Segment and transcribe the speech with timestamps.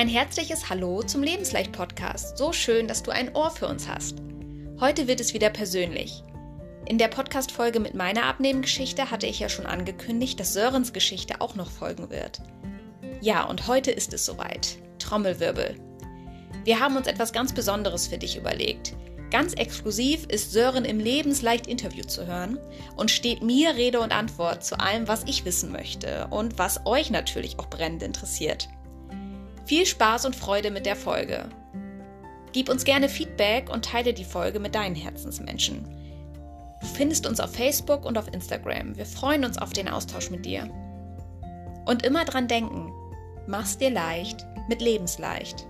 [0.00, 2.38] Ein herzliches Hallo zum Lebensleicht-Podcast.
[2.38, 4.22] So schön, dass du ein Ohr für uns hast.
[4.80, 6.24] Heute wird es wieder persönlich.
[6.86, 11.54] In der Podcast-Folge mit meiner Abnehmgeschichte hatte ich ja schon angekündigt, dass Sörens Geschichte auch
[11.54, 12.40] noch folgen wird.
[13.20, 14.78] Ja, und heute ist es soweit.
[14.98, 15.78] Trommelwirbel.
[16.64, 18.94] Wir haben uns etwas ganz Besonderes für dich überlegt.
[19.30, 22.58] Ganz exklusiv ist Sören im Lebensleicht Interview zu hören
[22.96, 27.10] und steht mir Rede und Antwort zu allem, was ich wissen möchte und was euch
[27.10, 28.70] natürlich auch brennend interessiert.
[29.70, 31.48] Viel Spaß und Freude mit der Folge.
[32.52, 35.84] Gib uns gerne Feedback und teile die Folge mit deinen Herzensmenschen.
[36.80, 38.96] Du findest uns auf Facebook und auf Instagram.
[38.96, 40.68] Wir freuen uns auf den Austausch mit dir.
[41.86, 42.90] Und immer dran denken,
[43.46, 45.68] mach's dir leicht mit Lebensleicht.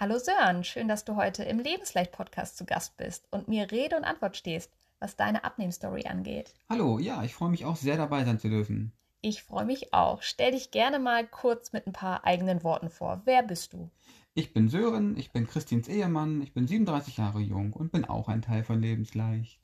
[0.00, 4.04] Hallo Sören, schön, dass du heute im Lebensleicht-Podcast zu Gast bist und mir Rede und
[4.04, 6.54] Antwort stehst, was deine Abnehmstory angeht.
[6.70, 8.92] Hallo, ja, ich freue mich auch sehr dabei sein zu dürfen.
[9.20, 10.22] Ich freue mich auch.
[10.22, 13.20] Stell dich gerne mal kurz mit ein paar eigenen Worten vor.
[13.26, 13.90] Wer bist du?
[14.32, 18.28] Ich bin Sören, ich bin Christins Ehemann, ich bin 37 Jahre jung und bin auch
[18.28, 19.60] ein Teil von Lebensleicht.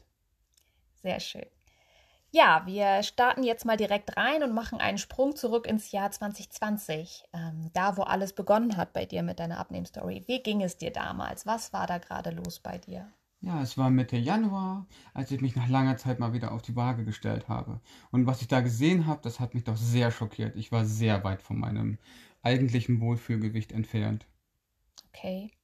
[1.00, 1.46] Sehr schön.
[2.36, 7.24] Ja, wir starten jetzt mal direkt rein und machen einen Sprung zurück ins Jahr 2020,
[7.32, 10.22] ähm, da wo alles begonnen hat bei dir mit deiner Abnehmstory.
[10.26, 11.46] Wie ging es dir damals?
[11.46, 13.10] Was war da gerade los bei dir?
[13.40, 16.76] Ja, es war Mitte Januar, als ich mich nach langer Zeit mal wieder auf die
[16.76, 17.80] Waage gestellt habe.
[18.10, 20.56] Und was ich da gesehen habe, das hat mich doch sehr schockiert.
[20.56, 21.96] Ich war sehr weit von meinem
[22.42, 24.26] eigentlichen Wohlfühlgewicht entfernt.
[25.08, 25.55] Okay.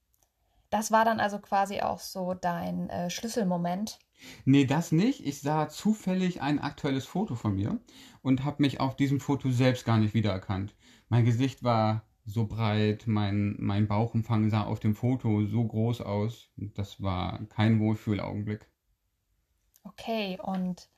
[0.73, 3.99] Das war dann also quasi auch so dein äh, Schlüsselmoment.
[4.47, 5.27] Nee, das nicht.
[5.27, 7.79] Ich sah zufällig ein aktuelles Foto von mir
[8.23, 10.75] und habe mich auf diesem Foto selbst gar nicht wiedererkannt.
[11.11, 16.49] Mein Gesicht war so breit, mein, mein Bauchumfang sah auf dem Foto so groß aus.
[16.57, 18.67] Das war kein Wohlfühlaugenblick.
[19.85, 20.89] Okay, und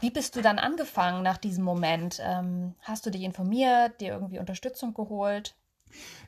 [0.00, 2.20] wie bist du dann angefangen nach diesem Moment?
[2.20, 5.54] Ähm, hast du dich informiert, dir irgendwie Unterstützung geholt?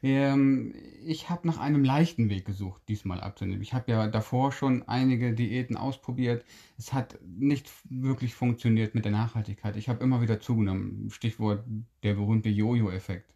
[0.03, 3.63] Ähm, ich habe nach einem leichten Weg gesucht, diesmal abzunehmen.
[3.63, 6.45] Ich habe ja davor schon einige Diäten ausprobiert.
[6.79, 9.77] Es hat nicht wirklich funktioniert mit der Nachhaltigkeit.
[9.77, 11.11] Ich habe immer wieder zugenommen.
[11.11, 11.65] Stichwort
[12.03, 13.33] der berühmte Jojo-Effekt.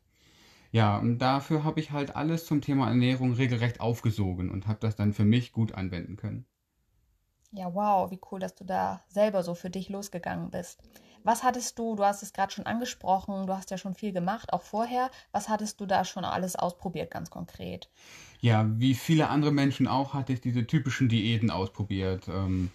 [0.72, 4.96] Ja, und dafür habe ich halt alles zum Thema Ernährung regelrecht aufgesogen und habe das
[4.96, 6.46] dann für mich gut anwenden können.
[7.52, 10.82] Ja, wow, wie cool, dass du da selber so für dich losgegangen bist.
[11.22, 14.52] Was hattest du, du hast es gerade schon angesprochen, du hast ja schon viel gemacht,
[14.52, 15.10] auch vorher.
[15.32, 17.90] Was hattest du da schon alles ausprobiert, ganz konkret?
[18.40, 22.28] Ja, wie viele andere Menschen auch, hatte ich diese typischen Diäten ausprobiert.
[22.28, 22.70] Ähm,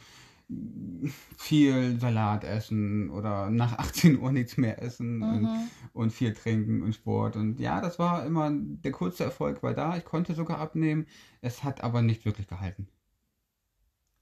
[1.38, 5.24] viel Salat essen oder nach 18 Uhr nichts mehr essen mhm.
[5.24, 7.36] und, und, viel trinken und Sport.
[7.36, 9.98] Und ja, das war immer der kurze Erfolg war da.
[9.98, 11.08] Ich konnte sogar abnehmen.
[11.42, 12.88] Es hat aber nicht wirklich gehalten.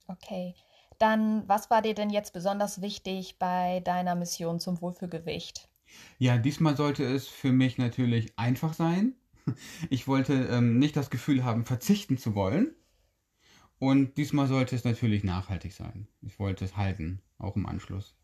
[0.08, 0.56] Okay.
[1.04, 5.68] Dann, was war dir denn jetzt besonders wichtig bei deiner Mission zum Wohlfühlgewicht?
[6.18, 9.16] Ja, diesmal sollte es für mich natürlich einfach sein.
[9.90, 12.74] Ich wollte ähm, nicht das Gefühl haben, verzichten zu wollen.
[13.80, 16.08] Und diesmal sollte es natürlich nachhaltig sein.
[16.22, 18.16] Ich wollte es halten, auch im Anschluss.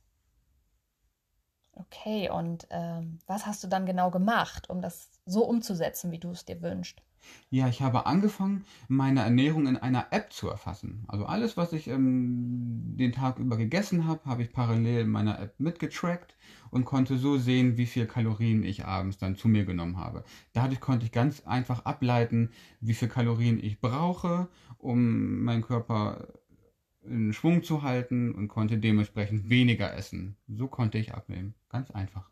[1.74, 6.32] Okay, und ähm, was hast du dann genau gemacht, um das so umzusetzen, wie du
[6.32, 7.02] es dir wünschst?
[7.50, 11.04] Ja, ich habe angefangen, meine Ernährung in einer App zu erfassen.
[11.08, 15.40] Also alles, was ich ähm, den Tag über gegessen habe, habe ich parallel in meiner
[15.40, 16.36] App mitgetrackt
[16.72, 20.24] und konnte so sehen, wie viel Kalorien ich abends dann zu mir genommen habe.
[20.54, 24.48] Dadurch konnte ich ganz einfach ableiten, wie viel Kalorien ich brauche,
[24.78, 26.28] um meinen Körper
[27.04, 30.36] in Schwung zu halten und konnte dementsprechend weniger essen.
[30.48, 31.56] So konnte ich abnehmen.
[31.70, 32.30] Ganz einfach.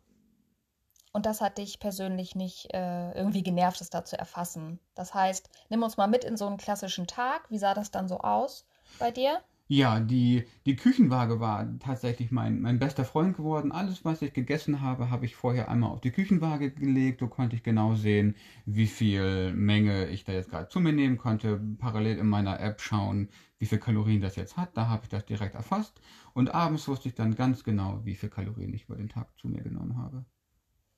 [1.17, 4.77] Und das hat dich persönlich nicht äh, irgendwie genervt, es da zu erfassen.
[4.93, 7.49] Das heißt, nimm uns mal mit in so einen klassischen Tag.
[7.49, 8.67] Wie sah das dann so aus
[8.99, 9.41] bei dir?
[9.67, 13.71] Ja, die, die Küchenwaage war tatsächlich mein, mein bester Freund geworden.
[13.71, 17.21] Alles, was ich gegessen habe, habe ich vorher einmal auf die Küchenwaage gelegt.
[17.21, 18.35] So konnte ich genau sehen,
[18.67, 21.59] wie viel Menge ich da jetzt gerade zu mir nehmen konnte.
[21.79, 24.77] Parallel in meiner App schauen, wie viel Kalorien das jetzt hat.
[24.77, 25.99] Da habe ich das direkt erfasst.
[26.35, 29.47] Und abends wusste ich dann ganz genau, wie viel Kalorien ich über den Tag zu
[29.47, 30.23] mir genommen habe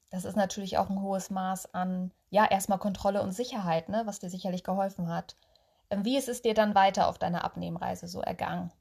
[0.10, 4.20] das ist natürlich auch ein hohes Maß an, ja, erstmal Kontrolle und Sicherheit, ne, was
[4.20, 5.36] dir sicherlich geholfen hat.
[5.90, 8.72] Ähm, wie ist es dir dann weiter auf deiner Abnehmreise so ergangen?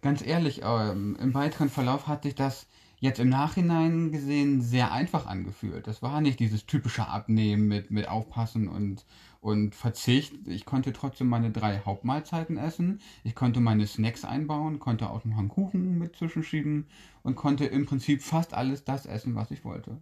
[0.00, 2.66] Ganz ehrlich, ähm, im weiteren Verlauf hat sich das
[3.00, 5.86] jetzt im Nachhinein gesehen sehr einfach angefühlt.
[5.86, 9.06] Das war nicht dieses typische Abnehmen mit, mit Aufpassen und,
[9.40, 10.34] und Verzicht.
[10.46, 13.00] Ich konnte trotzdem meine drei Hauptmahlzeiten essen.
[13.22, 16.88] Ich konnte meine Snacks einbauen, konnte auch noch einen Kuchen mit zwischenschieben
[17.22, 20.00] und konnte im Prinzip fast alles das essen, was ich wollte.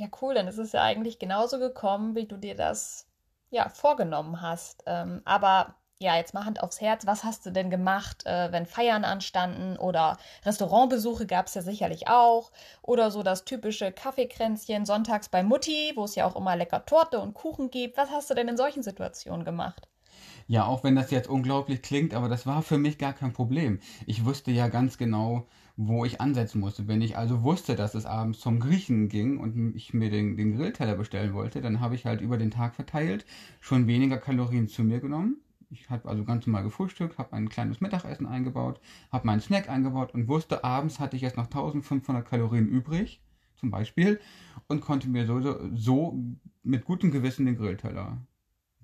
[0.00, 3.06] Ja, cool, ist es ja eigentlich genauso gekommen, wie du dir das
[3.50, 4.82] ja vorgenommen hast.
[4.86, 8.64] Ähm, aber ja, jetzt mal Hand aufs Herz, was hast du denn gemacht, äh, wenn
[8.64, 10.16] Feiern anstanden oder
[10.46, 12.50] Restaurantbesuche gab es ja sicherlich auch
[12.80, 17.20] oder so das typische Kaffeekränzchen sonntags bei Mutti, wo es ja auch immer lecker Torte
[17.20, 17.98] und Kuchen gibt.
[17.98, 19.86] Was hast du denn in solchen Situationen gemacht?
[20.48, 23.80] Ja, auch wenn das jetzt unglaublich klingt, aber das war für mich gar kein Problem.
[24.06, 25.46] Ich wusste ja ganz genau,
[25.82, 26.88] wo ich ansetzen musste.
[26.88, 30.54] Wenn ich also wusste, dass es abends zum Griechen ging und ich mir den, den
[30.54, 33.24] Grillteller bestellen wollte, dann habe ich halt über den Tag verteilt
[33.60, 35.38] schon weniger Kalorien zu mir genommen.
[35.70, 38.78] Ich habe also ganz normal gefrühstückt, habe ein kleines Mittagessen eingebaut,
[39.10, 43.22] habe meinen Snack eingebaut und wusste, abends hatte ich jetzt noch 1500 Kalorien übrig,
[43.56, 44.20] zum Beispiel,
[44.68, 45.40] und konnte mir so,
[45.74, 46.22] so
[46.62, 48.18] mit gutem Gewissen den Grillteller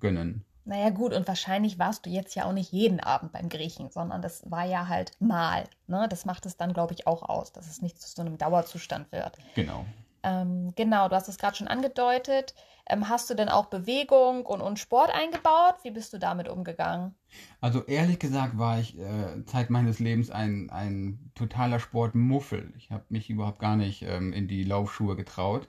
[0.01, 0.45] gönnen.
[0.67, 4.21] Naja, gut, und wahrscheinlich warst du jetzt ja auch nicht jeden Abend beim Griechen, sondern
[4.21, 5.63] das war ja halt mal.
[5.87, 6.09] Ne?
[6.11, 9.13] Das macht es dann, glaube ich, auch aus, dass es nicht zu so einem Dauerzustand
[9.13, 9.37] wird.
[9.55, 9.87] Genau.
[10.25, 12.53] Ähm, genau, du hast es gerade schon angedeutet.
[12.89, 15.77] Ähm, hast du denn auch Bewegung und, und Sport eingebaut?
[15.85, 17.15] Wie bist du damit umgegangen?
[17.61, 22.75] Also ehrlich gesagt war ich äh, Zeit meines Lebens ein, ein totaler Sportmuffel.
[22.77, 25.69] Ich habe mich überhaupt gar nicht ähm, in die Laufschuhe getraut.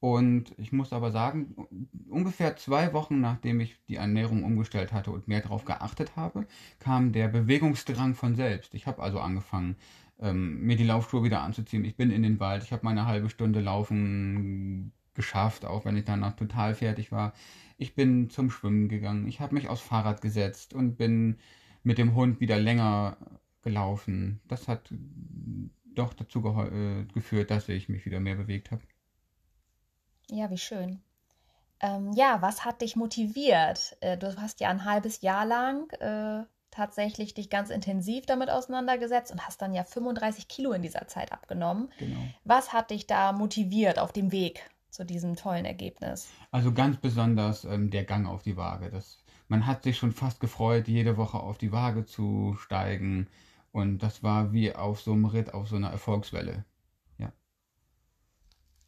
[0.00, 1.54] Und ich muss aber sagen,
[2.08, 6.46] ungefähr zwei Wochen nachdem ich die Ernährung umgestellt hatte und mehr darauf geachtet habe,
[6.78, 8.74] kam der Bewegungsdrang von selbst.
[8.74, 9.76] Ich habe also angefangen,
[10.20, 11.84] ähm, mir die Laufschuhe wieder anzuziehen.
[11.84, 16.04] Ich bin in den Wald, ich habe meine halbe Stunde Laufen geschafft, auch wenn ich
[16.04, 17.32] danach total fertig war.
[17.78, 21.36] Ich bin zum Schwimmen gegangen, ich habe mich aufs Fahrrad gesetzt und bin
[21.82, 23.16] mit dem Hund wieder länger
[23.62, 24.40] gelaufen.
[24.46, 24.92] Das hat
[25.94, 28.82] doch dazu äh, geführt, dass ich mich wieder mehr bewegt habe.
[30.30, 31.00] Ja, wie schön.
[31.80, 33.96] Ähm, ja, was hat dich motiviert?
[34.00, 39.32] Äh, du hast ja ein halbes Jahr lang äh, tatsächlich dich ganz intensiv damit auseinandergesetzt
[39.32, 41.90] und hast dann ja 35 Kilo in dieser Zeit abgenommen.
[41.98, 42.20] Genau.
[42.44, 46.28] Was hat dich da motiviert auf dem Weg zu diesem tollen Ergebnis?
[46.50, 48.90] Also ganz besonders ähm, der Gang auf die Waage.
[48.90, 49.18] Das,
[49.48, 53.28] man hat sich schon fast gefreut, jede Woche auf die Waage zu steigen.
[53.72, 56.64] Und das war wie auf so einem Ritt, auf so einer Erfolgswelle.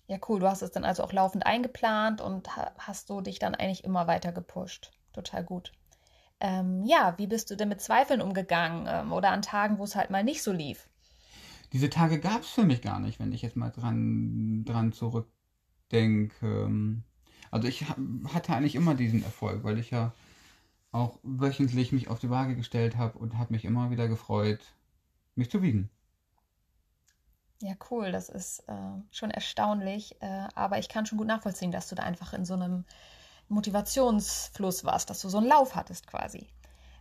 [0.08, 0.40] Ja, cool.
[0.40, 4.06] Du hast es dann also auch laufend eingeplant und hast du dich dann eigentlich immer
[4.06, 4.90] weiter gepusht.
[5.12, 5.72] Total gut.
[6.40, 9.96] Ähm, ja, wie bist du denn mit Zweifeln umgegangen ähm, oder an Tagen, wo es
[9.96, 10.88] halt mal nicht so lief?
[11.72, 16.70] Diese Tage gab es für mich gar nicht, wenn ich jetzt mal dran, dran zurückdenke.
[17.50, 17.84] Also ich
[18.32, 20.12] hatte eigentlich immer diesen Erfolg, weil ich ja
[20.90, 24.60] auch wöchentlich mich auf die Waage gestellt habe und habe mich immer wieder gefreut,
[25.34, 25.90] mich zu wiegen.
[27.60, 28.12] Ja, cool.
[28.12, 28.72] Das ist äh,
[29.10, 30.16] schon erstaunlich.
[30.20, 32.84] Äh, aber ich kann schon gut nachvollziehen, dass du da einfach in so einem
[33.48, 36.46] Motivationsfluss warst, dass du so einen Lauf hattest quasi.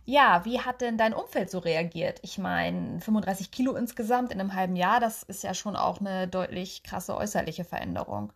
[0.04, 2.18] Ja, wie hat denn dein Umfeld so reagiert?
[2.22, 6.26] Ich meine, 35 Kilo insgesamt in einem halben Jahr, das ist ja schon auch eine
[6.26, 8.32] deutlich krasse äußerliche Veränderung.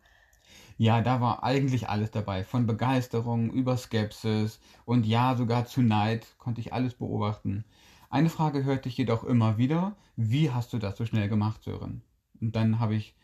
[0.76, 2.44] Ja, da war eigentlich alles dabei.
[2.44, 7.64] Von Begeisterung über Skepsis und ja, sogar zu Neid konnte ich alles beobachten.
[8.10, 9.96] Eine Frage hörte ich jedoch immer wieder.
[10.16, 12.02] Wie hast du das so schnell gemacht, Sören?
[12.42, 13.14] Und dann habe ich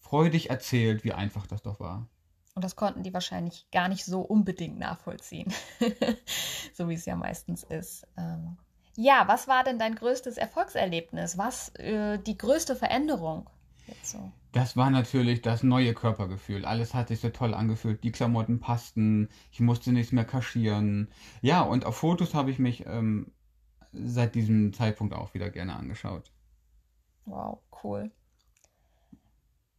[0.00, 2.08] freudig erzählt, wie einfach das doch war.
[2.54, 5.52] Und das konnten die wahrscheinlich gar nicht so unbedingt nachvollziehen,
[6.74, 8.06] so wie es ja meistens ist.
[8.16, 8.58] Ähm
[8.96, 11.36] ja, was war denn dein größtes Erfolgserlebnis?
[11.36, 13.50] Was äh, die größte Veränderung?
[14.02, 14.30] So?
[14.52, 16.64] Das war natürlich das neue Körpergefühl.
[16.64, 18.04] Alles hat sich so toll angefühlt.
[18.04, 19.28] Die Klamotten passten.
[19.50, 21.10] Ich musste nichts mehr kaschieren.
[21.42, 23.32] Ja, und auf Fotos habe ich mich ähm,
[23.92, 26.30] seit diesem Zeitpunkt auch wieder gerne angeschaut.
[27.26, 28.12] Wow, cool.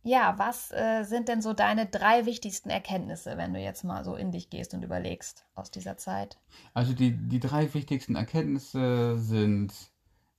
[0.08, 4.16] Ja, was äh, sind denn so deine drei wichtigsten Erkenntnisse, wenn du jetzt mal so
[4.16, 6.38] in dich gehst und überlegst aus dieser Zeit?
[6.76, 9.74] Also die, die drei wichtigsten Erkenntnisse sind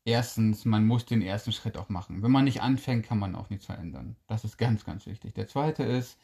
[0.05, 2.23] erstens, man muss den ersten Schritt auch machen.
[2.23, 4.15] Wenn man nicht anfängt, kann man auch nichts verändern.
[4.29, 5.35] Das ist ganz, ganz wichtig.
[5.35, 6.17] Der zweite ist,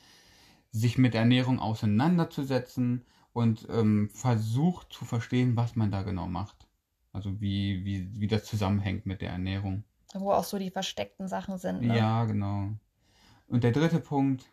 [0.71, 6.69] sich mit Ernährung auseinanderzusetzen und ähm, versucht zu verstehen, was man da genau macht.
[7.13, 9.83] Also wie, wie, wie das zusammenhängt mit der Ernährung.
[10.15, 11.83] Wo auch so die versteckten Sachen sind.
[11.83, 11.97] Ne?
[11.97, 12.71] Ja, genau.
[13.53, 14.51] Und der dritte Punkt,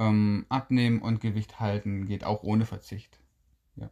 [0.00, 3.20] ähm, abnehmen und Gewicht halten geht auch ohne Verzicht.
[3.76, 3.88] Ja.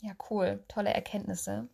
[0.00, 0.64] Ja, cool.
[0.66, 1.68] Tolle Erkenntnisse.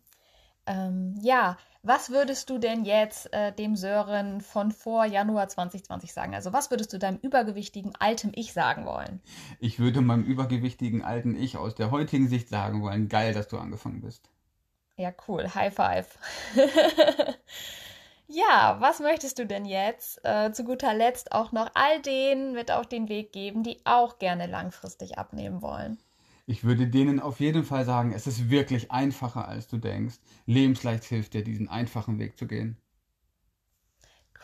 [0.67, 6.35] Ähm, ja, was würdest du denn jetzt äh, dem Sören von vor Januar 2020 sagen?
[6.35, 9.21] Also was würdest du deinem übergewichtigen alten Ich sagen wollen?
[9.59, 13.57] Ich würde meinem übergewichtigen alten Ich aus der heutigen Sicht sagen wollen, geil, dass du
[13.57, 14.29] angefangen bist.
[14.97, 15.55] Ja, cool.
[15.55, 16.19] High five.
[18.27, 22.69] Ja, was möchtest du denn jetzt äh, zu guter Letzt auch noch all denen mit
[22.71, 25.97] auf den Weg geben, die auch gerne langfristig abnehmen wollen?
[26.45, 30.15] Ich würde denen auf jeden Fall sagen, es ist wirklich einfacher, als du denkst.
[30.45, 32.77] Lebensleicht hilft dir, diesen einfachen Weg zu gehen.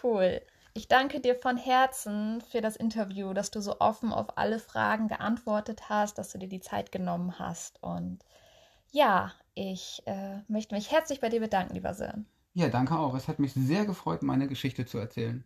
[0.01, 0.41] Cool.
[0.73, 5.07] Ich danke dir von Herzen für das Interview, dass du so offen auf alle Fragen
[5.07, 7.81] geantwortet hast, dass du dir die Zeit genommen hast.
[7.83, 8.23] Und
[8.91, 12.27] Ja, ich äh, möchte mich herzlich bei dir bedanken, lieber Sören.
[12.53, 13.15] Ja, danke auch.
[13.15, 15.45] Es hat mich sehr gefreut, meine Geschichte zu erzählen.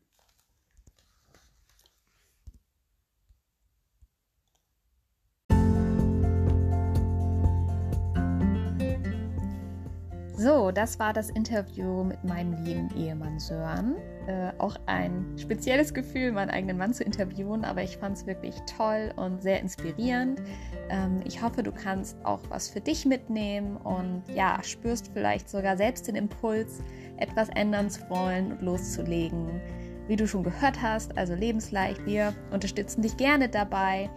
[10.44, 13.96] So, das war das Interview mit meinem lieben Ehemann Sören.
[14.28, 18.56] Äh, auch ein spezielles Gefühl, meinen eigenen Mann zu interviewen, aber ich fand es wirklich
[18.78, 20.42] toll und sehr inspirierend.
[20.90, 25.78] Ähm, ich hoffe, du kannst auch was für dich mitnehmen und ja, spürst vielleicht sogar
[25.78, 26.82] selbst den Impuls,
[27.16, 29.62] etwas ändern zu wollen und loszulegen.
[30.08, 34.10] Wie du schon gehört hast, also lebensleicht, wir unterstützen dich gerne dabei.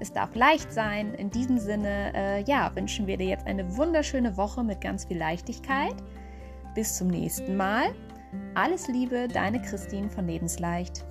[0.00, 1.14] Es darf leicht sein.
[1.14, 5.18] In diesem Sinne, äh, ja, wünschen wir dir jetzt eine wunderschöne Woche mit ganz viel
[5.18, 5.94] Leichtigkeit.
[6.74, 7.94] Bis zum nächsten Mal.
[8.54, 11.04] Alles Liebe, deine Christine von Lebensleicht.